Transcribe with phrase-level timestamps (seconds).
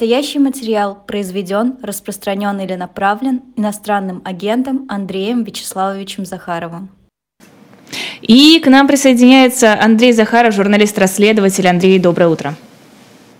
[0.00, 6.88] Настоящий материал произведен, распространен или направлен иностранным агентом Андреем Вячеславовичем Захаровым.
[8.22, 11.68] И к нам присоединяется Андрей Захаров, журналист-расследователь.
[11.68, 12.54] Андрей, доброе утро.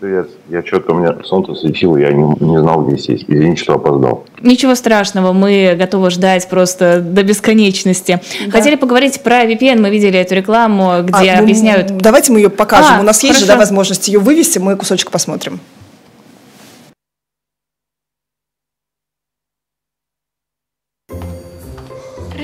[0.01, 0.29] Привет.
[0.51, 3.25] Я что-то у меня солнце светило, я не, не знал, где сесть.
[3.27, 4.27] Извините, что опоздал.
[4.43, 8.21] Ничего страшного, мы готовы ждать просто до бесконечности.
[8.45, 8.53] Да.
[8.53, 11.97] Хотели поговорить про VPN, мы видели эту рекламу, где а, объясняют...
[11.97, 12.97] Давайте мы ее покажем.
[12.99, 15.59] А, у нас есть же да, возможность ее вывести, мы кусочек посмотрим.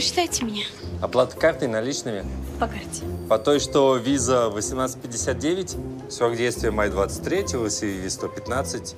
[0.07, 0.63] Прочитайте меня.
[1.03, 2.25] Оплата картой наличными?
[2.61, 3.03] По карте.
[3.29, 5.77] По той, что виза 1859,
[6.09, 8.95] срок действия май 23, CVV 115,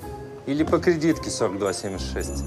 [0.46, 2.44] или по кредитке 4276?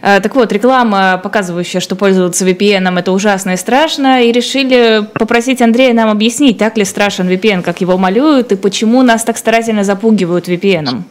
[0.00, 5.92] Так вот, реклама, показывающая, что пользоваться VPN это ужасно и страшно, и решили попросить Андрея
[5.92, 10.48] нам объяснить, так ли страшен VPN, как его малюют, и почему нас так старательно запугивают
[10.48, 11.02] VPN.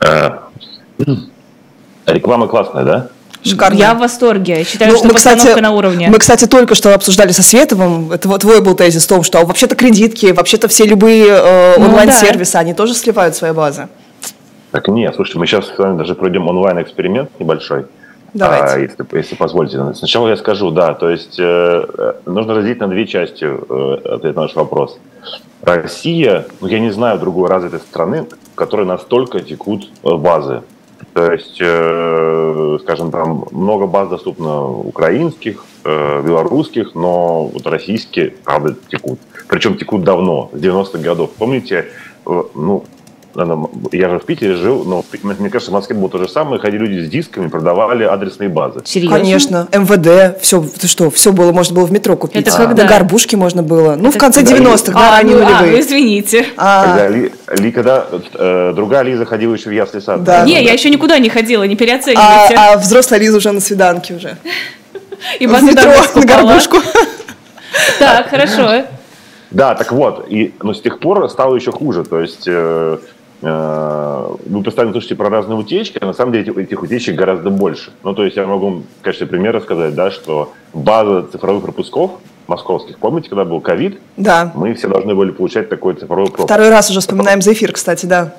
[0.00, 0.48] А,
[2.06, 3.08] реклама классная, да?
[3.44, 3.76] Шикарно.
[3.76, 4.64] Я в восторге.
[4.64, 6.08] Считаю, ну, что мы, кстати, на уровне.
[6.08, 9.44] Мы, кстати, только что обсуждали со Световым, это вот твой был тезис в том, что
[9.44, 12.58] вообще-то кредитки, вообще-то все любые э, ну онлайн-сервисы, да.
[12.60, 13.88] они тоже сливают свои базы.
[14.72, 17.84] Так нет, слушайте, мы сейчас с вами даже пройдем онлайн-эксперимент небольшой.
[18.32, 18.74] Давайте.
[18.74, 19.92] А, если, если позволите.
[19.92, 24.34] Сначала я скажу, да, то есть э, э нужно разделить на две части э, ответ
[24.34, 24.98] на наш вопрос.
[25.60, 30.62] Россия, ну я не знаю другой развитой страны, в которой настолько текут э, базы.
[31.12, 38.74] То есть, э, скажем, там много баз доступно украинских, э, белорусских, но вот российские, правда,
[38.88, 39.18] текут.
[39.48, 41.32] Причем текут давно, с 90-х годов.
[41.36, 41.88] Помните,
[42.26, 42.84] э, ну,
[43.34, 46.60] я же в Питере жил, но мне кажется, в Москве было то же самое.
[46.60, 48.82] Ходили люди с дисками, продавали адресные базы.
[48.84, 49.16] Серьезно?
[49.16, 49.68] Конечно.
[49.72, 52.46] МВД, все, ты что, все было, можно было в метро купить.
[52.46, 52.82] Это когда?
[52.82, 53.96] На горбушке можно было.
[53.96, 55.56] Ну, Это в конце 90-х, да, а, ну, нулевые.
[55.56, 56.46] А, ну, извините.
[56.56, 56.84] А.
[56.84, 60.22] Когда, ли, ли, когда э, другая Лиза ходила еще в ясли сад.
[60.24, 60.44] Да.
[60.44, 60.60] Не, да.
[60.60, 62.54] я еще никуда не ходила, не переоценивайте.
[62.54, 64.36] А, а взрослая Лиза уже на свиданке уже.
[65.38, 66.78] И в метро на горбушку.
[67.98, 68.84] Так, хорошо.
[69.50, 72.04] Да, так вот, и, но с тех пор стало еще хуже.
[72.04, 72.98] То есть Э,
[73.42, 77.90] вы постоянно слышите про разные утечки, а на самом деле этих утечек гораздо больше.
[78.04, 82.12] Ну, то есть я могу в качестве примера сказать, да, что база цифровых пропусков
[82.46, 83.98] московских, помните, когда был ковид?
[84.16, 84.52] Да.
[84.54, 86.46] Мы все должны были получать такой цифровой пропуск.
[86.46, 88.34] Второй раз уже вспоминаем за эфир, кстати, да.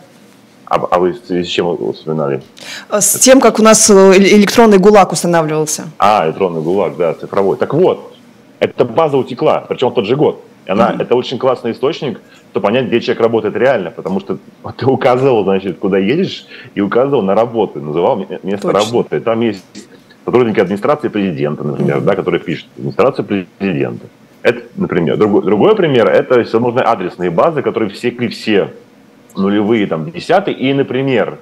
[0.65, 2.41] А, а вы с чем вспоминали?
[2.89, 5.85] С тем, как у нас э, электронный ГУЛАГ устанавливался.
[5.99, 7.57] А, электронный ГУЛАГ, да, цифровой.
[7.57, 8.13] Так вот,
[8.59, 10.41] эта база утекла, причем в тот же год.
[10.65, 11.01] Она, mm-hmm.
[11.01, 12.21] Это очень классный источник
[12.53, 14.37] то понять, где человек работает реально, потому что
[14.77, 18.73] ты указывал, значит, куда едешь, и указывал на работу, называл место Точно.
[18.73, 19.19] работы.
[19.19, 19.65] Там есть
[20.23, 22.05] сотрудники администрации президента, например, mm-hmm.
[22.05, 24.05] да, которые пишут администрация президента.
[24.41, 25.17] Это, например.
[25.17, 28.73] Другой, другой пример– это всевозможные адресные базы, которые всекли все
[29.35, 30.55] нулевые, там, десятые.
[30.57, 31.39] И, например,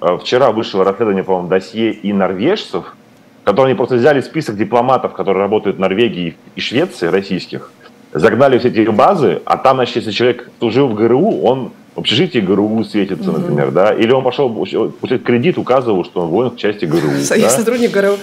[0.00, 2.94] э, вчера вышло расследование, по-моему, досье и норвежцев,
[3.44, 7.72] которые они просто взяли список дипломатов, которые работают в Норвегии и Швеции, российских,
[8.12, 12.38] загнали все эти базы, а там, значит, если человек служил в ГРУ, он в общежитии
[12.38, 13.38] ГРУ светится, mm-hmm.
[13.38, 17.10] например, да, или он пошел получать кредит, указывал, что он воин в части ГРУ.
[17.30, 17.50] Я да?
[17.50, 18.16] сотрудник ГРУ.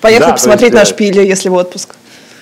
[0.00, 1.94] Поехал да, посмотреть есть, на э, шпиле, если в отпуск.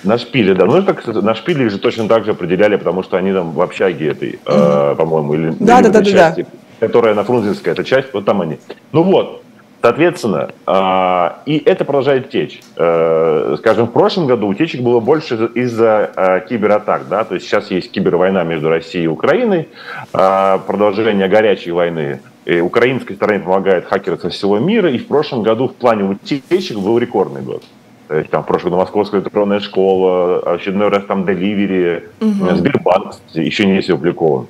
[0.03, 0.65] На шпиле, да.
[0.65, 3.61] Ну, как на шпиле их же точно так же определяли, потому что они там в
[3.61, 4.93] общаге этой, mm-hmm.
[4.93, 6.87] э, по-моему, или, да, или да, да, части, да.
[6.87, 8.59] которая на Фрунзенской, эта часть, вот там они.
[8.91, 9.43] Ну вот,
[9.81, 12.61] Соответственно, а, и это продолжает течь.
[12.75, 17.07] Э, скажем, в прошлом году утечек было больше из-за а, кибератак.
[17.07, 17.23] Да?
[17.23, 19.69] То есть сейчас есть кибервойна между Россией и Украиной,
[20.11, 22.21] а, продолжение горячей войны.
[22.45, 24.89] И украинской стороне помогает хакеры со всего мира.
[24.89, 27.63] И в прошлом году в плане утечек был рекордный год.
[28.07, 32.55] То есть там в прошлом году Московская электронная школа, очередной раз там Деливери, угу.
[32.55, 34.47] Сбербанк еще не есть опубликован.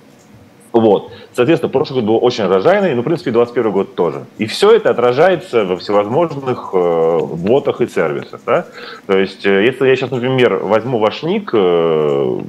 [0.73, 1.11] Вот.
[1.35, 4.25] Соответственно, прошлый год был очень урожайный, ну, в принципе, 2021 год тоже.
[4.37, 8.39] И все это отражается во всевозможных э, ботах и сервисах.
[8.45, 8.65] Да?
[9.05, 12.39] То есть, э, если я сейчас, например, возьму ваш ник, э,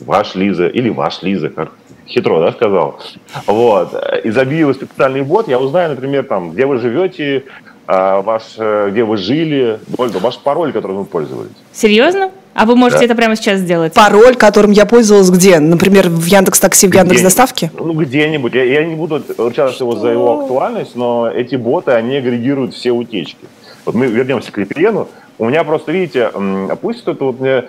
[0.00, 1.72] ваш Лиза, или ваш Лиза, как
[2.06, 3.00] хитро, да, сказал,
[3.46, 3.92] вот,
[4.22, 7.44] и забью специальный бот, я узнаю, например, там, где вы живете,
[7.88, 11.56] э, ваш, э, где вы жили, ваш пароль, которым вы пользовались.
[11.72, 12.30] Серьезно?
[12.58, 13.04] А вы можете да.
[13.04, 13.94] это прямо сейчас сделать?
[13.94, 15.60] Пароль, которым я пользовалась где?
[15.60, 17.70] Например, в Яндекс Такси, в Яндекс Доставке?
[17.78, 18.52] Ну, где-нибудь.
[18.52, 22.90] Я, я не буду ручаться его за его актуальность, но эти боты, они агрегируют все
[22.90, 23.46] утечки.
[23.84, 25.06] Вот мы вернемся к VPN.
[25.38, 26.32] У меня просто, видите,
[26.80, 27.62] пусть это вот мне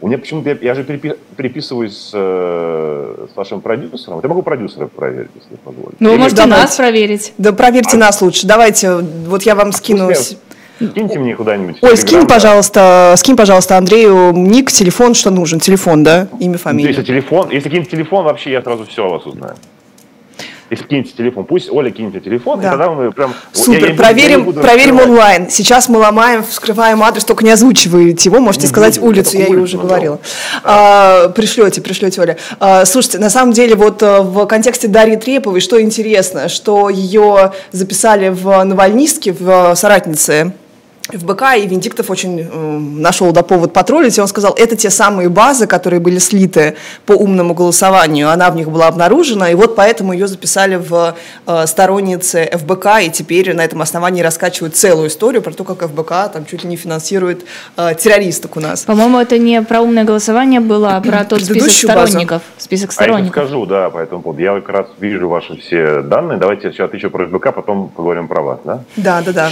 [0.00, 4.20] у меня почему-то, я, я же перепи, переписываюсь с, э, с вашим продюсером.
[4.22, 5.96] Я могу продюсера проверить, если позволите.
[6.00, 7.32] Ну, вы можете нас проверить.
[7.38, 8.46] Да проверьте а, нас лучше.
[8.46, 10.08] Давайте, вот я вам скину...
[10.08, 10.36] Пусть
[10.78, 11.78] Киньте мне куда-нибудь.
[11.80, 12.26] Ой, скинь, да.
[12.26, 15.58] пожалуйста, скинь, пожалуйста, Андрею ник, телефон, что нужен.
[15.58, 16.28] Телефон, да?
[16.38, 17.02] Имя, Если фамилия.
[17.02, 19.54] телефон, если кинете телефон, вообще я сразу все о вас узнаю.
[20.68, 22.66] Если кинете телефон, пусть Оля кинет телефон, Да.
[22.66, 23.30] и тогда мы прям...
[23.30, 25.08] я- я Супер, буду- я проверим, не буду проверим раскрывать.
[25.08, 25.50] онлайн.
[25.50, 29.44] Сейчас мы ломаем, вскрываем адрес, только не озвучиваете его, можете Не сказать буду, улицу, я
[29.44, 30.18] я ее уже говорила.
[30.64, 32.36] А, пришлете, пришлете, Оля.
[32.58, 37.52] А, слушайте, на самом деле вот э, в контексте Дарьи Треповой, что интересно, что ее
[37.70, 39.76] записали в Навальнистке, в э,
[41.06, 44.90] соратнице ФБК, и Венедиктов очень э, нашел да, повод потроллить, и он сказал, это те
[44.90, 49.76] самые базы, которые были слиты по умному голосованию, она в них была обнаружена, и вот
[49.76, 51.16] поэтому ее записали в
[51.46, 56.32] э, сторонницы ФБК, и теперь на этом основании раскачивают целую историю про то, как ФБК
[56.32, 57.44] там чуть ли не финансирует
[57.76, 58.82] э, террористок у нас.
[58.84, 62.08] По-моему, это не про умное голосование было, а про тот список базу.
[62.08, 62.42] сторонников.
[62.58, 63.32] Список А я сторонников.
[63.32, 64.42] скажу, да, по этому поводу.
[64.42, 66.38] Я как раз вижу ваши все данные.
[66.38, 68.80] Давайте я сейчас отвечу про СБК, потом поговорим про вас, да?
[68.96, 69.50] Да, да, да.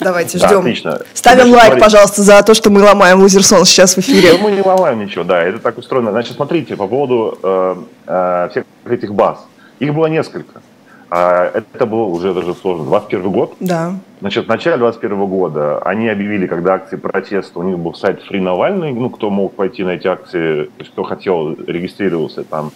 [0.00, 0.58] Давайте, Да, ждем.
[0.60, 1.00] отлично.
[1.14, 1.84] Ставим Значит, лайк, смотрите.
[1.84, 4.32] пожалуйста, за то, что мы ломаем лузерсон сейчас в эфире.
[4.32, 6.10] Да мы не ломаем ничего, да, это так устроено.
[6.10, 7.76] Значит, смотрите, по поводу э,
[8.06, 9.44] э, всех этих баз.
[9.78, 10.60] Их было несколько.
[11.08, 12.84] А, это было уже даже сложно.
[12.84, 13.54] 21 год.
[13.60, 13.92] Да.
[14.20, 18.40] Значит, в начале 21 года они объявили, когда акции протеста, у них был сайт Free
[18.40, 22.72] Навальный, ну, кто мог пойти на эти акции, кто хотел, регистрировался там.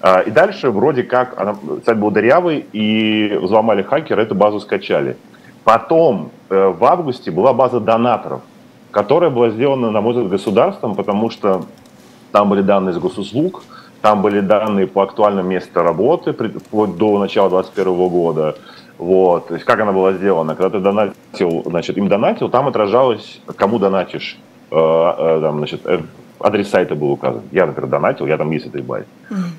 [0.00, 1.56] А, И дальше вроде как она-
[1.86, 5.16] сайт был дырявый, и взломали хакеры, эту базу скачали.
[5.64, 8.40] Потом э, в августе была база донаторов,
[8.90, 11.64] которая была сделана, на мой взгляд, государством, потому что
[12.32, 13.62] там были данные из госуслуг,
[14.00, 18.56] там были данные по актуальному месту работы вплоть до начала 2021 года.
[18.98, 19.48] Вот.
[19.48, 20.56] То есть как она была сделана?
[20.56, 24.38] Когда ты донатил, значит, им донатил, там отражалось, кому донатишь.
[24.70, 25.82] Э, э, там, значит,
[26.42, 27.42] адрес сайта был указан.
[27.52, 29.06] Я, например, донатил, я там есть этой базе.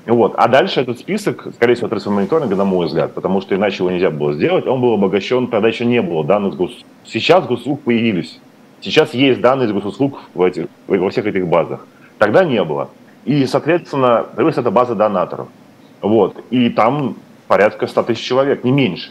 [0.06, 0.34] Вот.
[0.36, 3.90] А дальше этот список, скорее всего, отрывается мониторинга, на мой взгляд, потому что иначе его
[3.90, 4.66] нельзя было сделать.
[4.66, 6.72] Он был обогащен, тогда еще не было данных гос...
[7.04, 8.38] Сейчас госуслуг появились.
[8.80, 11.86] Сейчас есть данные из госуслуг в этих, во всех этих базах.
[12.18, 12.90] Тогда не было.
[13.24, 15.48] И, соответственно, появилась эта база донаторов.
[16.02, 16.36] Вот.
[16.50, 17.16] И там
[17.48, 19.10] порядка 100 тысяч человек, не меньше.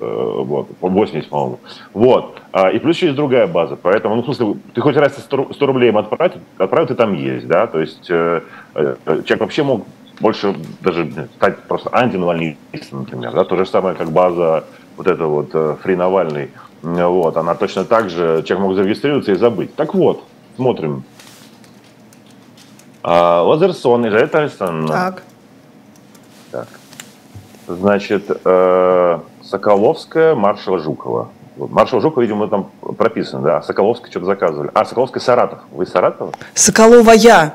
[0.00, 0.06] Вот.
[0.06, 1.58] Э, Вот, по 80, по-моему.
[1.94, 2.40] Вот.
[2.52, 3.76] А, И плюс еще есть другая база.
[3.76, 6.94] Поэтому, ну, в смысле, ты хоть раз 100 ру- 100 рублей им отправить, отправил, ты
[6.94, 7.66] там есть, да.
[7.66, 8.40] То есть э,
[8.74, 9.86] э, человек вообще мог
[10.20, 13.44] больше даже стать просто антинавальнистом, например, да.
[13.44, 14.64] То же самое, как база
[14.96, 16.50] вот эта вот Free Навальный.
[16.82, 19.74] Вот, она точно так же, человек мог зарегистрироваться и забыть.
[19.74, 20.22] Так вот,
[20.56, 21.02] смотрим.
[23.02, 24.88] А, Лазерсон, Елизавета Александровна.
[24.88, 25.22] Так.
[26.50, 26.68] Так.
[27.66, 29.18] Значит, э,
[29.48, 31.28] Соколовская, маршала Жукова.
[31.56, 33.56] Маршал Жукова, видимо, там прописано, да.
[33.58, 34.70] А Соколовская что-то заказывали.
[34.74, 35.60] А, Соколовская Саратов.
[35.72, 36.32] Вы из Саратова?
[36.54, 37.54] Соколовая.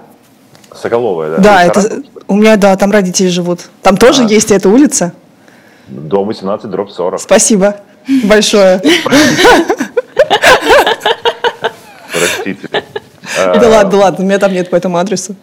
[0.73, 1.37] Соколовая, да.
[1.37, 3.69] Да, Вы это у меня, да, там родители живут.
[3.81, 4.27] Там тоже А.
[4.27, 5.13] есть эта улица?
[5.87, 7.21] Дом 18, дробь 40.
[7.21, 7.75] Спасибо
[8.23, 8.81] большое.
[12.11, 12.67] Простите.
[12.71, 15.35] Да Э, ладно, да ладно, у меня там нет по этому адресу.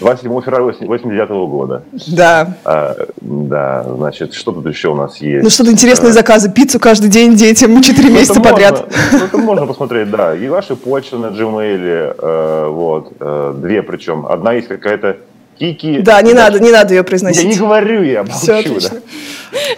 [0.00, 1.82] 27 февраля 89 года.
[2.06, 2.56] Да.
[2.64, 5.42] А, Да, значит, что тут еще у нас есть?
[5.42, 6.50] Ну что-то интересные заказы.
[6.50, 8.80] Пиццу каждый день детям 4 Ну, месяца это подряд.
[8.80, 10.34] Можно, ну, это можно посмотреть, да.
[10.36, 14.26] И ваши почты на Gmail, э, вот, э, две причем.
[14.26, 15.16] Одна есть какая-то
[15.58, 15.98] Кики.
[16.00, 17.58] Да, не надо, не надо ее Я не произносить.
[17.58, 18.96] говорю, я молчу, Все да.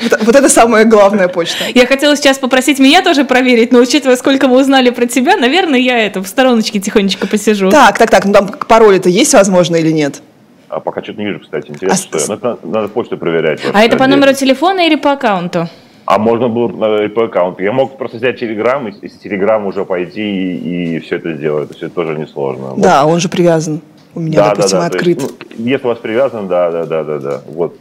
[0.02, 1.64] Вот, вот это самая главная почта.
[1.74, 5.78] Я хотела сейчас попросить меня тоже проверить, но учитывая, сколько мы узнали про тебя, наверное,
[5.78, 7.70] я это в стороночке тихонечко посижу.
[7.70, 10.22] Так, так, так, ну там пароли-то есть, возможно, или нет?
[10.68, 11.68] А пока что-то не вижу, кстати.
[11.70, 12.30] Интересно, А с- что...
[12.36, 13.60] Надо, надо почту проверять.
[13.72, 15.68] А это по номеру телефона или по аккаунту?
[16.06, 17.62] А можно было на по аккаунту.
[17.62, 21.68] Я мог просто взять Телеграм, и из Телеграма уже пойти и, и все это сделать.
[21.68, 22.68] То есть это тоже несложно.
[22.70, 22.80] Вот.
[22.80, 23.80] Да, он же привязан.
[24.14, 24.96] У меня, да, допустим, да, да.
[24.96, 25.20] Открыт.
[25.22, 27.40] есть, ну, если у вас привязан, да, да, да, да, да.
[27.46, 27.76] Вот.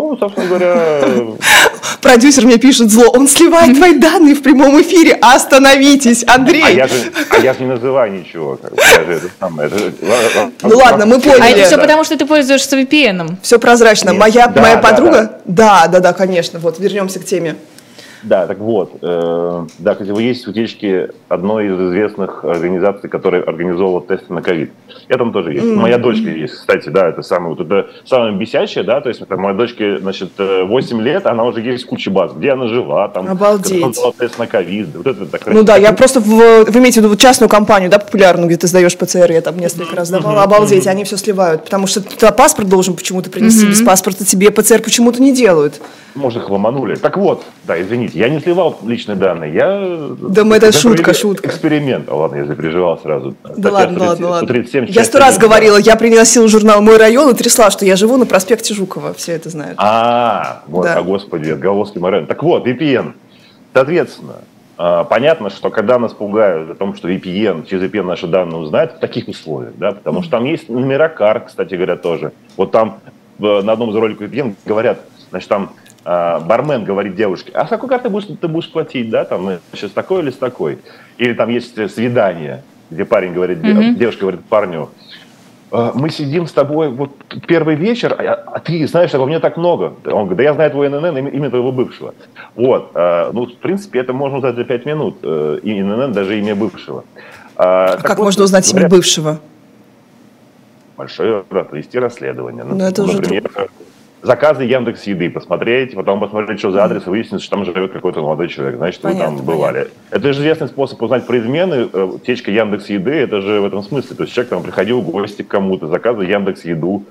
[0.00, 1.02] Ну, собственно говоря,
[2.00, 5.18] Продюсер мне пишет зло, он сливает твои данные в прямом эфире.
[5.20, 6.64] Остановитесь, Андрей.
[6.66, 6.94] а я же,
[7.30, 8.56] а я же не называю ничего.
[8.56, 8.80] Как бы.
[8.80, 9.12] Это
[9.66, 11.40] это- Ну ладно, мы поняли.
[11.42, 11.82] А это все Да.
[11.82, 13.36] потому, что ты пользуешься VPN.
[13.42, 14.10] Все прозрачно.
[14.10, 14.18] Нет.
[14.20, 15.40] Моя, Да, моя да, подруга?
[15.44, 15.86] Да.
[15.88, 16.58] да, да, конечно.
[16.58, 17.56] Вот, вернемся к теме.
[18.22, 24.02] Да, так вот, э, да, кстати, вы есть утечки одной из известных организаций, которая организовывала
[24.02, 24.72] тесты на ковид.
[25.08, 25.64] Я там тоже есть.
[25.64, 29.36] Моя дочка есть, кстати, да, это самое, вот это самое бесячее, да, то есть это
[29.36, 33.28] моей дочке, значит, э, 8 лет, она уже есть куча баз, где она жила, там,
[33.28, 33.98] Обалдеть.
[34.18, 37.16] тест на ковид, вот это так Ну да, я просто, в, вы имеете в виду
[37.16, 41.04] частную компанию, да, популярную, где ты сдаешь ПЦР, я там несколько раз давала, обалдеть, они
[41.04, 45.22] все сливают, потому что ты туда паспорт должен почему-то принести, без паспорта тебе ПЦР почему-то
[45.22, 45.80] не делают.
[46.14, 46.96] Может, их ломанули.
[46.96, 50.08] Так вот, да, извините, я не сливал личные данные, я...
[50.20, 51.48] Да мы- это я шутка, шутка.
[51.48, 52.08] Эксперимент.
[52.08, 53.34] А ладно, я запереживал сразу.
[53.56, 54.46] Да ладно, ладно, ладно.
[54.46, 58.16] 137, Я сто раз говорила, я приносила журнал «Мой район» и трясла, что я живу
[58.16, 59.74] на проспекте Жукова, все это знают.
[59.78, 60.94] А, вот, Да.
[60.98, 62.26] а господи, отголоски Морен.
[62.26, 63.12] Так вот, VPN.
[63.72, 64.34] Соответственно,
[64.82, 68.92] А, Понятно, что когда нас пугают о том, что VPN, через VPN наши данные узнают,
[68.92, 72.32] в таких условиях, да, потому что там есть номера карт, кстати говоря, тоже.
[72.56, 72.98] Вот там
[73.40, 75.72] э, на одном из роликов VPN говорят, значит, там
[76.04, 80.22] бармен говорит девушке, а с какой карты будешь, ты будешь платить, да, там, сейчас такой
[80.22, 80.78] или с такой.
[81.18, 83.96] Или там есть э, свидание, где парень говорит, Мгм.
[83.96, 84.88] девушка говорит парню,
[85.72, 87.12] «А, мы сидим с тобой вот
[87.46, 89.94] первый вечер, а, а ты знаешь, что у меня так много.
[90.06, 92.14] Он говорит, да я знаю твой ННН, имя, имя твоего бывшего.
[92.56, 96.38] Вот, а, ну, в принципе, это можно узнать за пять минут, э, и ННН, даже
[96.38, 97.04] имя бывшего.
[97.56, 99.38] А, А так как вот, можно узнать имя говоря, бывшего?
[100.96, 102.64] Большое провести расследование.
[102.64, 103.50] Ну, это уже Например,
[104.22, 108.20] заказы Яндекс Еды посмотреть, потом посмотреть, что за адрес, и выяснить, что там живет какой-то
[108.20, 108.76] молодой человек.
[108.76, 109.88] Значит, вы Понятно, там бывали.
[110.10, 111.88] Это же известный способ узнать про измены.
[111.92, 114.16] Э, Течка Яндекс Еды, это же в этом смысле.
[114.16, 117.04] То есть человек там приходил в гости к кому-то, заказывал Яндекс Еду,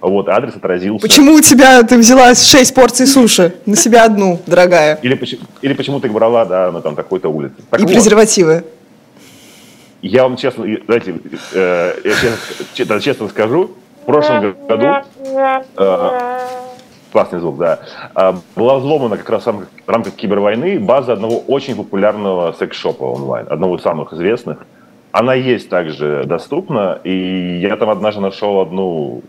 [0.00, 1.06] вот, адрес отразился.
[1.06, 3.54] Почему у тебя ты взяла 6 порций суши?
[3.64, 4.98] На себя одну, дорогая.
[5.02, 5.18] Или,
[5.62, 7.54] или почему ты брала, да, на там такой-то улице.
[7.70, 8.64] Так И вот, презервативы.
[10.02, 11.14] Я вам честно, знаете,
[11.52, 12.12] э, я
[12.74, 13.70] честно, честно скажу,
[14.06, 14.86] в прошлом году,
[15.76, 16.38] э,
[17.12, 17.80] классный звук, да,
[18.14, 23.02] э, была взломана как раз в рамках, в рамках кибервойны база одного очень популярного секс-шопа
[23.02, 24.58] онлайн, одного из самых известных.
[25.10, 29.22] Она есть также доступна, и я там однажды нашел одну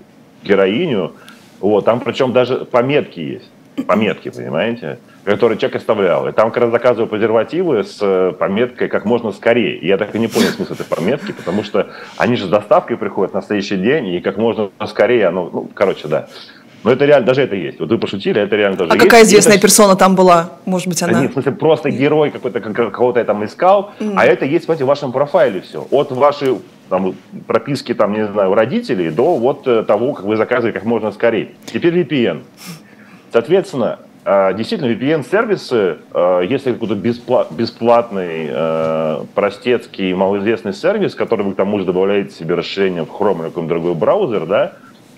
[0.43, 1.13] героиню,
[1.59, 3.49] вот, там причем даже пометки есть,
[3.85, 6.27] пометки, понимаете, которые человек оставлял.
[6.27, 9.77] И там как раз заказываю презервативы с э, пометкой «как можно скорее».
[9.77, 12.97] И я так и не понял смысл этой пометки, потому что они же с доставкой
[12.97, 16.27] приходят на следующий день, и как можно скорее, оно, ну, короче, да.
[16.83, 17.79] Но это реально, даже это есть.
[17.79, 19.05] Вот вы пошутили, это реально тоже А есть.
[19.05, 20.51] какая И известная это- персона там была?
[20.65, 21.21] Может быть, да она...
[21.21, 24.83] нет, в смысле, просто герой какой-то, как- кого-то я там искал, а это есть, понимаете,
[24.85, 25.85] в вашем профайле все.
[25.91, 26.57] От вашей
[26.89, 27.15] там,
[27.47, 31.11] прописки, там, не знаю, у родителей до вот э, того, как вы заказываете как можно
[31.11, 31.49] скорее.
[31.65, 32.43] Теперь VPN.
[33.31, 41.53] Соответственно, э, действительно, VPN-сервисы, э, если какой-то беспла- бесплатный, э, простецкий, малоизвестный сервис, который вы
[41.53, 44.73] к тому же добавляете себе расширение в Chrome или какой-нибудь другой браузер, да,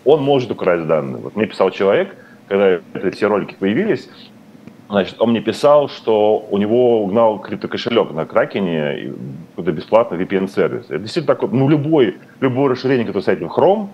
[0.06, 1.22] он может украсть данные.
[1.22, 2.16] Вот мне писал человек,
[2.48, 4.10] когда это- все ролики появились,
[4.89, 9.13] Значит, он мне писал, что у него угнал криптокошелек на Кракене, и
[9.51, 10.86] какой-то бесплатный VPN-сервис.
[10.89, 13.89] Это действительно такое, ну, любой, любое расширение, которое стоит в Chrome,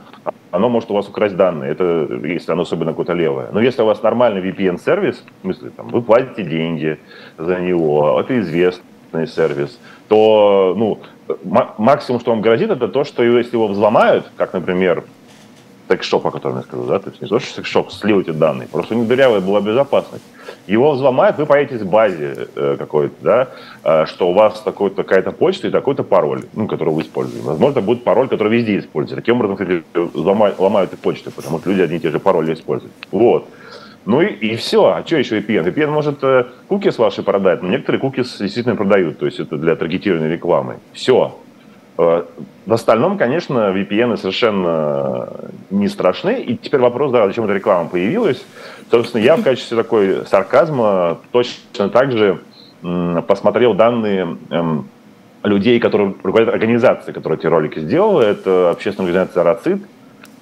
[0.52, 3.50] оно может у вас украсть данные, это если оно особенно какое-то левое.
[3.52, 6.98] Но если у вас нормальный VPN-сервис, в смысле, там, вы платите деньги
[7.38, 11.00] за него, это известный сервис, то, ну,
[11.44, 15.04] ма- максимум, что вам грозит, это то, что если его взломают, как, например,
[15.88, 18.68] секс-шоп, о котором я сказал, да, то есть не то, что секс-шоп слил эти данные,
[18.68, 20.24] просто у них дырявая была безопасность.
[20.68, 23.48] Его взломают, вы поедете в базе э, какой-то, да,
[23.84, 27.46] э, что у вас такой, такая-то почта и такой-то пароль, ну, который вы используете.
[27.46, 29.16] Возможно, будет пароль, который везде используется.
[29.16, 32.54] Таким образом, кстати, взломают, ломают и почту, потому что люди одни и те же пароли
[32.54, 32.94] используют.
[33.12, 33.48] Вот.
[34.06, 34.86] Ну и, и все.
[34.86, 35.66] А что еще VPN?
[35.66, 39.76] VPN может э, cookies ваши продать, но некоторые cookies действительно продают, то есть это для
[39.76, 40.78] таргетированной рекламы.
[40.94, 41.40] Все.
[41.98, 42.24] Э,
[42.66, 45.30] В остальном, конечно, VPN совершенно
[45.70, 46.42] не страшны.
[46.42, 48.44] И теперь вопрос, да, зачем эта реклама появилась.
[48.92, 52.40] Собственно, я в качестве такой сарказма точно так же
[53.28, 54.88] посмотрел данные эм,
[55.44, 58.22] людей, которые руководят организацией, которая эти ролики сделала.
[58.22, 59.82] Это общественная организация «Рацит»,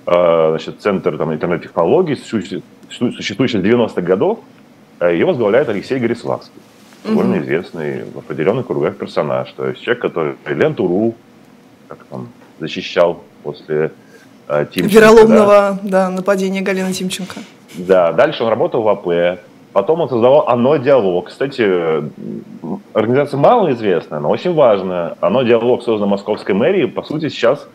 [0.07, 4.39] э, значит, центр там, интернет-технологий, существующий с 90-х годов.
[4.99, 6.61] Э, Ее возглавляет Алексей Гориславский,
[7.05, 9.51] довольно известный в определенных кругах персонаж.
[9.53, 11.15] То есть человек, который Ленту.ру
[11.95, 13.91] как там, защищал после
[14.47, 14.99] э, Тимченко, да.
[14.99, 17.39] Вероломного да, нападения Галины Тимченко.
[17.75, 19.39] Да, дальше он работал в АП.
[19.73, 21.29] Потом он создавал «Оно Диалог».
[21.29, 22.03] Кстати,
[22.93, 25.15] организация малоизвестная, но очень важная.
[25.19, 26.87] «Оно Диалог» создан Московской мэрией.
[26.87, 27.67] По сути, сейчас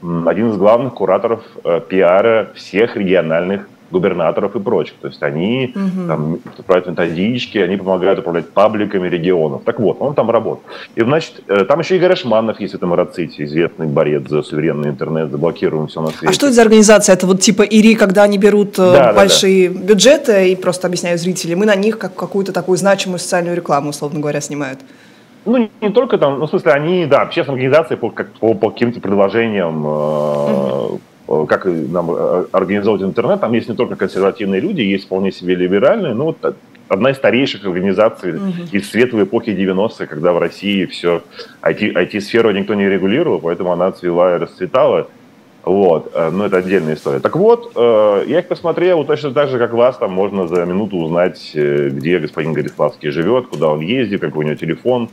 [0.00, 4.94] один из главных кураторов э, пиара всех региональных губернаторов и прочих.
[5.00, 5.74] То есть они
[6.08, 9.62] там отправляют методички, они помогают управлять пабликами регионов.
[9.64, 10.62] Так вот, он там работал.
[10.96, 14.90] И, значит, э, там еще Игорь Ашманов есть в этом Раците, известный борец за суверенный
[14.90, 16.28] интернет, заблокируем все на свете.
[16.28, 17.12] А что это за организация?
[17.14, 21.18] Это вот типа ИРИ, когда они берут э, Да, да, большие бюджеты и просто объясняю
[21.18, 24.80] зрителям, мы на них как какую-то такую значимую социальную рекламу, условно говоря, снимают.
[25.44, 28.54] Ну, не, не только там, ну, в смысле, они, да, общественные организации по, как, по,
[28.54, 33.96] по каким-то предложениям, э, э, как и нам э, организовать интернет, там есть не только
[33.96, 36.52] консервативные люди, есть вполне себе либеральные, ну, вот э,
[36.88, 41.22] одна из старейших организаций из светлой эпохи 90-х, когда в России все,
[41.62, 45.08] IT, IT-сферу никто не регулировал, поэтому она цвела и расцветала.
[45.64, 47.20] Вот, э, ну это отдельная история.
[47.20, 50.96] Так вот, э, я их посмотрел, точно так же, как вас, там можно за минуту
[50.96, 55.08] узнать, э, где господин Гориславский живет, куда он ездит, какой у него телефон,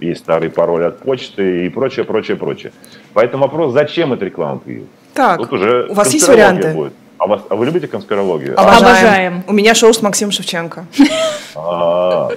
[0.00, 2.72] есть старый пароль от почты и прочее, прочее, прочее.
[3.12, 4.88] Поэтому вопрос, зачем эта реклама появилась?
[5.14, 6.72] Так, Тут уже у вас есть варианты?
[6.72, 6.92] будет.
[7.18, 8.60] А, вас, а вы любите конспирологию?
[8.60, 9.42] Обожаем.
[9.46, 10.84] У меня шоу с Максимом Шевченко.
[11.54, 12.28] А,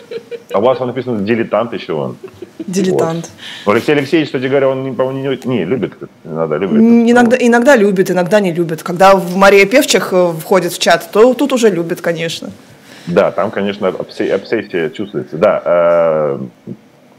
[0.54, 2.16] а у вас там написано дилетант еще он.
[2.60, 3.30] Дилетант.
[3.66, 3.74] Вот.
[3.74, 5.94] Алексей Алексеевич, кстати говоря, он, по-моему, не, не любит.
[6.24, 6.78] Надо, любит.
[6.78, 8.82] Иногда, иногда любит, иногда не любит.
[8.82, 12.50] Когда в Мария Певчих э, входит в чат, то тут уже любит, конечно.
[13.08, 15.36] Да, там, конечно, обсе- обсессия чувствуется.
[15.38, 16.40] Да, э,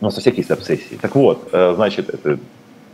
[0.00, 0.98] у нас у всех есть обсессии.
[1.00, 2.38] Так вот, э, значит, это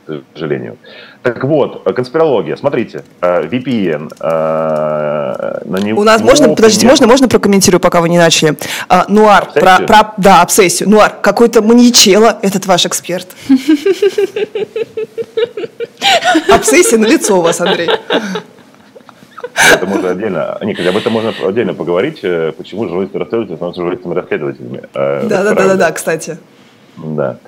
[0.06, 0.76] к сожалению.
[1.22, 2.54] Так вот, э, конспирология.
[2.56, 4.08] Смотрите, э, VPN.
[4.20, 6.92] на него, У нас можно, подождите, нет.
[6.92, 8.56] можно, можно прокомментирую, пока вы не начали?
[8.88, 9.86] А, нуар, про, Обсессию?
[9.88, 10.88] про, да, обсессию.
[10.88, 13.26] Нуар, какой-то маньячело этот ваш эксперт.
[16.48, 17.90] Обсессия на лицо у вас, Андрей.
[19.74, 20.58] Это можно отдельно.
[20.62, 22.20] Нет, об этом можно отдельно поговорить.
[22.20, 24.82] Почему журналисты расследователи становятся журналистами-расследователями.
[24.94, 26.38] Да, да, да, да, да, кстати.
[26.96, 27.38] Да.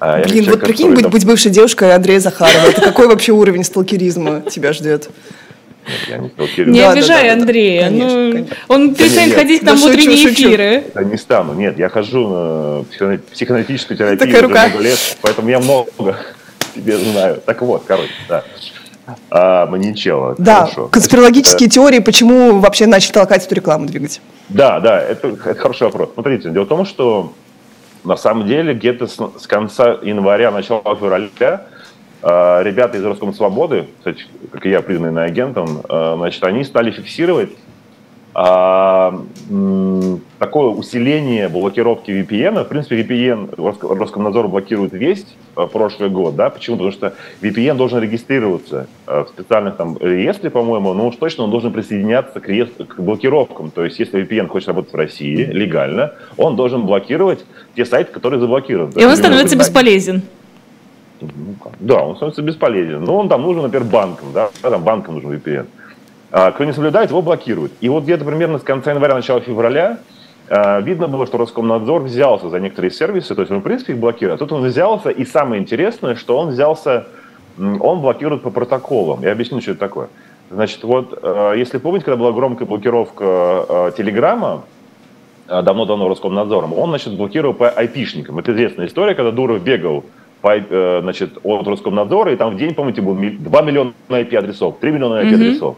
[0.00, 2.66] А Блин, человек, вот прикинь, быть, там- быть бывшей девушкой Андрея Захарова.
[2.68, 5.08] Это какой вообще уровень сталкеризма тебя ждет?
[6.08, 6.70] Я не сталкерю.
[6.70, 7.40] Не Да, да, обижай да, да, да.
[7.40, 7.82] Андрея.
[7.88, 8.56] Конечно, ну, конечно.
[8.68, 9.36] Он перестанет нет.
[9.38, 10.48] ходить к нам Да в утренние шучу.
[10.48, 10.64] эфиры.
[10.64, 11.54] Это не стану.
[11.54, 14.68] Нет, я хожу на психо- психоаналитическую терапию Такая уже рука.
[14.68, 15.90] много лет, поэтому я много
[16.74, 17.40] тебе знаю.
[17.44, 18.44] Так вот, короче, да.
[19.30, 20.34] А, маньячелло.
[20.36, 20.88] Да, хорошо.
[20.88, 24.20] конспирологические теории, почему вообще начали толкать эту рекламу двигать?
[24.50, 26.10] Да, да, это, это хороший вопрос.
[26.12, 27.32] Смотрите, дело в том, что
[28.04, 31.66] на самом деле где-то с, с конца января, начала февраля
[32.22, 36.90] э, ребята из Роском Свободы, кстати, как и я, признанный агентом, э, значит, они стали
[36.90, 37.50] фиксировать
[40.38, 42.64] такое усиление блокировки VPN.
[42.64, 45.26] В принципе, VPN Рос- Роскомнадзор блокирует весь
[45.56, 46.48] э, прошлый год, да?
[46.50, 46.76] Почему?
[46.76, 51.50] Потому что VPN должен регистрироваться э, в специальных там реестре, по-моему, но уж точно он
[51.50, 53.70] должен присоединяться к, реестру- к блокировкам.
[53.70, 58.40] То есть, если VPN хочет работать в России легально, он должен блокировать те сайты, которые
[58.40, 58.92] заблокированы.
[59.00, 60.22] И он становится бесполезен.
[61.20, 61.28] ну?
[61.80, 63.02] Да, он становится бесполезен.
[63.04, 65.66] Но он там нужен, например, банкам, да, Да, там банкам нужен VPN.
[66.30, 67.72] А, кто не соблюдает, его блокируют.
[67.80, 69.98] И вот где-то примерно с конца января, начала февраля
[70.50, 73.98] а, видно было, что Роскомнадзор взялся за некоторые сервисы, то есть он, в принципе, их
[73.98, 74.40] блокирует.
[74.40, 77.06] А тут он взялся, и самое интересное, что он взялся,
[77.58, 79.22] он блокирует по протоколам.
[79.22, 80.08] Я объясню, что это такое.
[80.50, 84.62] Значит, вот, э, если помните, когда была громкая блокировка э, Телеграма,
[85.48, 88.38] э, давно-давно Роскомнадзором, он, значит, блокировал по айпишникам.
[88.38, 90.04] Это известная история, когда Дуров бегал
[90.40, 90.54] по,
[91.02, 95.22] значит, от Роскомнадзора, и там в день, помните, было ми- 2 миллиона IP-адресов, 3 миллиона
[95.24, 95.76] IP-адресов.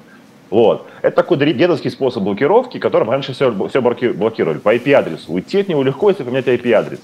[0.51, 0.89] Вот.
[1.01, 4.59] Это такой дедовский способ блокировки, которым раньше все, все блокировали.
[4.59, 5.33] По IP-адресу.
[5.33, 7.01] Уйти от него легко, если поменять IP-адрес.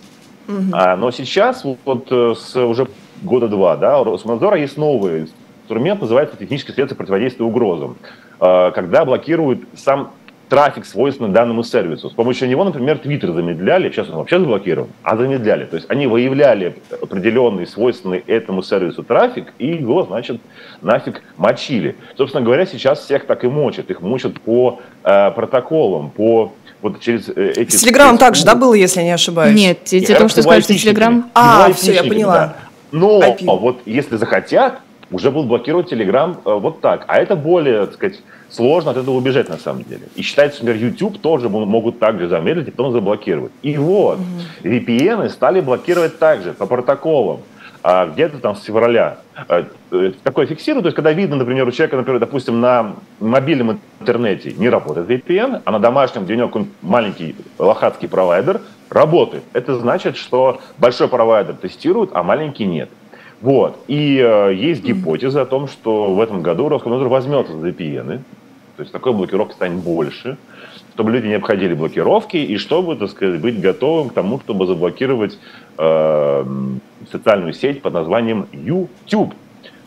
[0.73, 2.87] А, но сейчас, вот, э, с уже
[3.23, 5.27] года два, да, у Роскомнадзора есть новый
[5.63, 7.97] инструмент, называется техническое средство противодействия угрозам,
[8.41, 10.13] э, когда блокируют сам
[10.49, 12.11] трафик, свойственный данному сервису.
[12.11, 15.65] С помощью него, например, Twitter замедляли, сейчас он вообще заблокирован, а замедляли.
[15.65, 20.41] То есть они выявляли определенный, свойственный этому сервису трафик, и его, значит,
[20.83, 21.97] нафиг мочили.
[22.17, 23.91] Собственно говоря, сейчас всех так и мочат.
[23.91, 27.75] Их мочат по э, протоколам, по вот через э, эти...
[27.75, 29.59] С Телеграмом также, да, было, если я не ошибаюсь?
[29.59, 31.05] Нет, тебе это только что сказать, что айтишниками.
[31.05, 31.31] Телеграм...
[31.35, 32.35] А, всё, я поняла.
[32.35, 32.57] да.
[32.93, 33.59] Но IP.
[33.59, 34.81] вот если захотят,
[35.11, 37.05] уже будут блокировать Телеграм э, вот так.
[37.09, 38.21] А это более, так сказать,
[38.57, 40.03] сложно от этого убежать на самом деле.
[40.15, 43.53] И считается, например, YouTube тоже мо- могут также замедлить и потом заблокировать.
[43.63, 44.19] И вот,
[44.63, 47.41] VPN стали блокировать также по протоколам.
[47.83, 49.19] А где-то там с февраля.
[49.49, 53.79] Э, э, Такое фиксируют, то есть когда видно, например, у человека, например, допустим, на мобильном
[54.01, 59.45] интернете не работает VPN, а на домашнем, где у него маленький лохатский провайдер, работает.
[59.53, 62.89] Это значит, что большой провайдер тестирует, а маленький нет.
[63.41, 63.79] Вот.
[63.87, 68.21] И э, есть гипотеза о том, что в этом году Роскомнадзор возьмется за VPN,
[68.77, 70.37] то есть такой блокировки станет больше,
[70.95, 75.39] чтобы люди не обходили блокировки и чтобы, так сказать, быть готовым к тому, чтобы заблокировать
[75.79, 76.45] э,
[77.11, 79.35] социальную сеть под названием YouTube,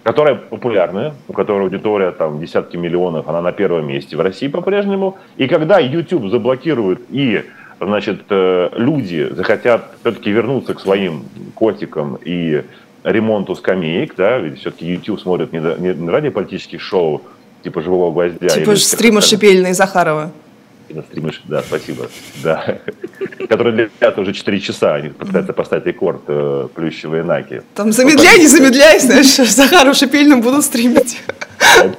[0.03, 5.17] которая популярная, у которой аудитория там десятки миллионов, она на первом месте в России по-прежнему.
[5.37, 7.43] И когда YouTube заблокируют и
[7.79, 12.63] значит, э, люди захотят все-таки вернуться к своим котикам и
[13.03, 17.21] ремонту скамеек, да, ведь все-таки YouTube смотрит не ради политических шоу,
[17.63, 18.49] типа «Живого гвоздя».
[18.49, 19.21] Типа стрима.
[19.21, 20.31] Шипельной и Захарова.
[21.09, 22.07] Стриме, да, спасибо.
[22.43, 22.79] Да.
[23.49, 24.95] Которые длятся уже 4 часа.
[24.95, 27.61] Они пытаются поставить рекорд э, плющевые наки.
[27.75, 31.21] Там замедляй, не замедляй, знаешь, Захаров Шипельным будут стримить.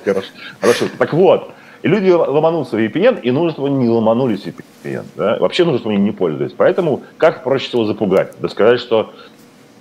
[0.04, 0.28] Хорошо.
[0.60, 0.84] Хорошо.
[0.98, 5.04] Так вот, и люди ломанутся в VPN, и нужно, чтобы они не ломанулись в VPN.
[5.16, 5.38] Да?
[5.38, 6.52] Вообще нужно, чтобы они не пользовались.
[6.56, 8.34] Поэтому как проще всего запугать?
[8.40, 9.14] Да сказать, что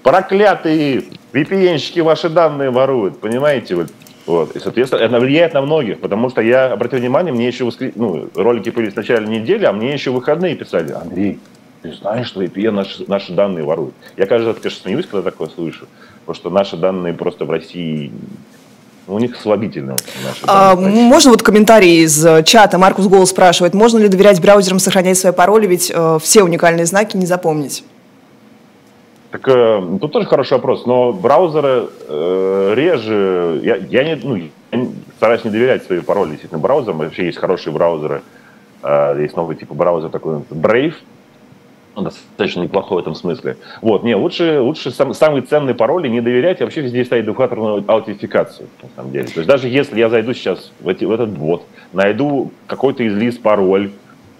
[0.03, 3.75] проклятые VPN-щики ваши данные воруют, понимаете?
[3.75, 3.87] Вот.
[4.25, 4.55] Вот.
[4.55, 7.91] И, соответственно, это влияет на многих, потому что я обратил внимание, мне еще воскр...
[7.95, 11.39] ну, ролики появились в начале недели, а мне еще выходные писали, Андрей,
[11.81, 13.93] ты знаешь, что VPN наши, наши данные воруют?
[14.17, 15.87] Я каждый раз, конечно, смеюсь, когда такое слышу,
[16.25, 18.11] потому что наши данные просто в России
[19.07, 20.91] У них слабительные наши А, данные.
[21.03, 22.77] можно вот комментарий из э, чата?
[22.77, 27.17] Маркус Голос спрашивает, можно ли доверять браузерам сохранять свои пароли, ведь э, все уникальные знаки
[27.17, 27.83] не запомнить.
[29.31, 34.49] Так э, тут тоже хороший вопрос, но браузеры э, реже, я, я не, ну, я
[35.17, 38.21] стараюсь не доверять свои пароли действительно браузерам, вообще есть хорошие браузеры,
[38.81, 40.93] Э, есть новый тип браузера такой Brave,
[41.95, 43.57] он достаточно неплохой в этом смысле.
[43.81, 47.83] Вот, не, лучше, лучше сам, самые ценные пароли не доверять и вообще везде ставить двухфакторную
[47.85, 49.27] аутентификацию, на самом деле.
[49.27, 53.15] То есть даже если я зайду сейчас в, эти, в этот бот, найду какой-то из
[53.15, 53.91] лист пароль,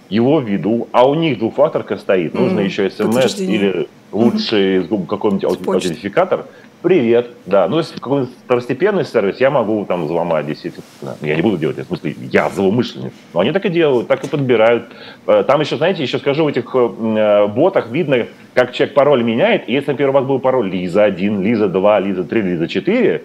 [0.10, 2.66] его введу, а у них двухфакторка стоит, нужно Мгм.
[2.66, 3.88] еще смс Подтверждение.
[4.12, 6.46] Или лучше какой-нибудь аутентификатор.
[6.82, 7.68] Привет, да.
[7.68, 10.86] Ну, если какой-нибудь второстепенный сервис, я могу там взломать действительно.
[11.22, 13.12] Я не буду делать, это, в смысле, я злоумышленник.
[13.34, 14.86] Но они так и делают, так и подбирают.
[15.28, 19.68] Э, Там еще, знаете, еще скажу, в этих э, ботах видно, как человек пароль меняет.
[19.68, 23.24] И если, например, у вас был пароль Лиза 1, Лиза 2, Лиза 3, Лиза 4,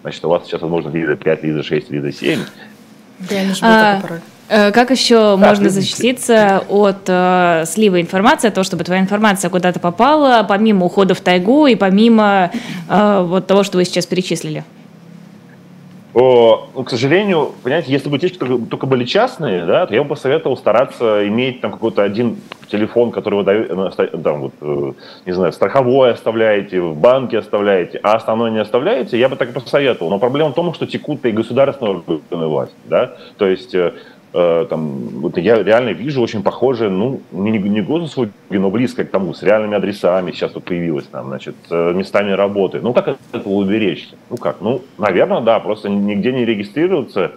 [0.00, 2.40] значит, у вас сейчас, возможно, Лиза 5, Лиза 6, Лиза 7.
[3.28, 4.20] Реально же был А, такой пароль.
[4.48, 9.50] Э, Как еще можно ты- защититься от э, слива информации, от того, чтобы твоя информация
[9.50, 12.50] куда-то попала, помимо ухода в тайгу и помимо
[12.88, 14.64] э, вот того, что вы сейчас перечислили?
[16.14, 20.04] О, ну, к сожалению, понимаете, если бы утечки только, только были частные, да, то я
[20.04, 22.36] бы посоветовал стараться иметь там какой-то один
[22.70, 23.74] телефон, который вы даете,
[24.22, 24.92] там, вот, э,
[25.26, 29.52] не знаю, страховой оставляете, в банке оставляете, а основной не оставляете, я бы так и
[29.52, 30.08] посоветовал.
[30.08, 33.74] Но проблема в том, что текут и государственные органы власти, да, то есть
[34.34, 39.10] э, там, вот я реально вижу очень похожие, ну, не, не госуслуги, но близко к
[39.10, 42.80] тому, с реальными адресами сейчас вот появилось там, значит, э, местами работы.
[42.80, 44.16] Ну, как от этого уберечься?
[44.28, 44.60] Ну, как?
[44.60, 47.32] Ну, наверное, да, просто нигде не регистрироваться,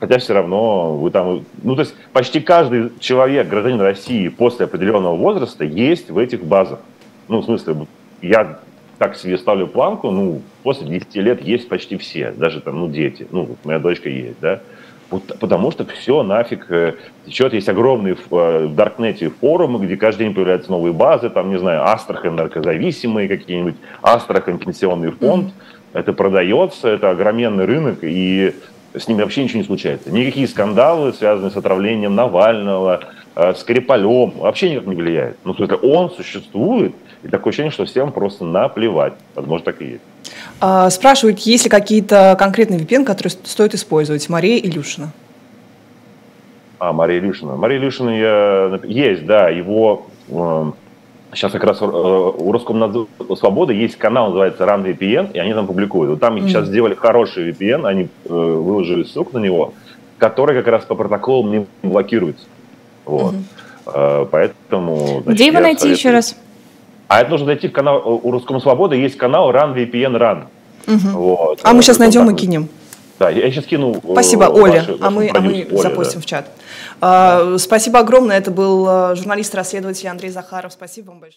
[0.00, 1.44] хотя все равно вы там...
[1.62, 6.80] Ну, то есть почти каждый человек, гражданин России после определенного возраста есть в этих базах.
[7.28, 7.86] Ну, в смысле,
[8.22, 8.58] я
[8.98, 13.26] так себе ставлю планку, ну, после 10 лет есть почти все, даже там, ну, дети.
[13.30, 14.60] Ну, моя дочка есть, да.
[15.18, 16.94] Потому что все нафиг э,
[17.26, 17.52] течет.
[17.52, 21.58] Есть огромные в, э, в Даркнете форумы, где каждый день появляются новые базы, там, не
[21.58, 25.52] знаю, Астрахань наркозависимые какие-нибудь, Астрахань пенсионный фонд.
[25.92, 28.54] Это продается, это огроменный рынок, и
[28.94, 30.10] с ними вообще ничего не случается.
[30.10, 33.00] Никакие скандалы, связанные с отравлением Навального,
[33.34, 35.36] э, Скрипалем, вообще никак не влияют.
[35.44, 39.14] Ну, то есть он существует, и такое ощущение, что всем просто наплевать.
[39.34, 40.02] Возможно, так и есть.
[40.64, 44.28] А, спрашивают, есть ли какие-то конкретные VPN, которые стоит использовать.
[44.28, 45.10] Мария Илюшина.
[46.78, 47.56] А, Мария Илюшина.
[47.56, 48.80] Мария Илюшина я...
[48.84, 50.06] есть, да, его...
[50.28, 50.70] э,
[51.34, 55.66] сейчас как раз э, у Роскомнадзора Свободы есть канал, называется RAN VPN, и они там
[55.66, 56.10] публикуют.
[56.10, 59.74] Вот там сейчас сделали хороший VPN, они э, выложили ссылку на него,
[60.18, 62.46] который как раз по протоколу не блокируется.
[63.04, 63.34] Вот.
[63.86, 65.22] Э, поэтому...
[65.24, 66.36] значит, Где его найти советую- еще раз?
[67.12, 70.44] А это нужно зайти в канал, у Роском Свободы есть канал RAN VPN RAN.
[71.12, 71.60] Вот.
[71.62, 72.68] А мы сейчас Вот найдем так и кинем.
[73.18, 73.96] Да, я сейчас кину.
[74.02, 74.84] э, Спасибо, ваши- Оля.
[74.88, 75.90] А вашему мы, а мы продюсеру Оле, да.
[75.90, 76.46] запустим в чат.
[77.02, 78.38] А, спасибо огромное.
[78.38, 80.72] Это был э, журналист-расследователь Андрей Захаров.
[80.72, 81.30] Спасибо вам большое.